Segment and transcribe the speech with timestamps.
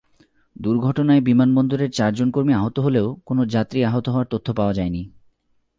[0.55, 5.01] দুর্ঘটনায় বিমানবন্দরের চারজন কর্মী আহত হলেও কোনো যাত্রী আহত হওয়ার তথ্য পাওয়া যায়নি।